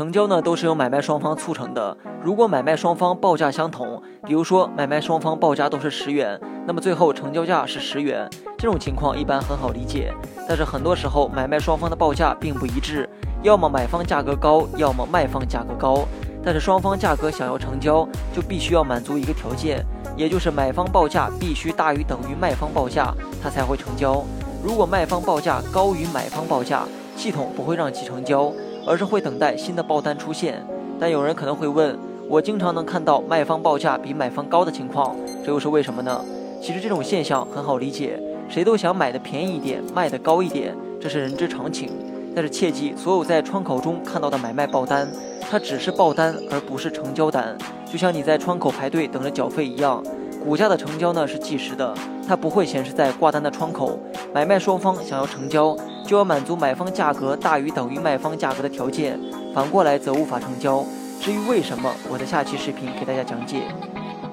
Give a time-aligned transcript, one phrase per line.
[0.00, 1.94] 成交呢都是由买卖双方促成的。
[2.24, 8.26] 如果买卖双方报价相同，比如说买卖双方报价都是十元，那么最后成交价是十元，
[8.56, 10.10] 这种情况一般很好理解。
[10.48, 13.06] 但是很多时候买卖双方的报价并不一致，
[13.42, 16.08] 要么买方价格高，要么卖方价格高。
[16.42, 19.84] 但是双方价格想要成交，就必须要满足一个条件，
[20.16, 23.12] 也就是买方报价必须大于等于卖方报价，
[23.42, 24.24] 它才会成交。
[24.64, 26.84] 如果卖方报价高于买方报价，
[27.18, 28.50] 系统不会让其成交，
[28.90, 30.60] 而是会等待新的报单出现。
[30.98, 31.96] 但有人可能会问，
[32.28, 35.14] 我经常能看到卖方报价比买方高的情况，
[35.46, 36.24] 这又是为什么呢？
[36.60, 41.88] 其实这种现象很好理解，谁都想买的便宜一点，卖的高一点，这是人之常情。
[42.34, 45.08] 但是切记，所有在窗口中看到的买卖报单。
[45.48, 50.02] 它只是报单，而不是成交单，就像你在窗口排队等着缴费一样。
[50.44, 51.94] 股价的成交呢是计时的，
[52.26, 54.00] 它不会显示在挂单的窗口。
[54.32, 55.76] 买卖双方想要成交，
[56.06, 59.18] 就要满足买方价格大于等于卖方价格的条件，
[59.52, 60.84] 反过来则无法成交。
[61.20, 63.62] 至于为什么，我在下期视频给大家讲解。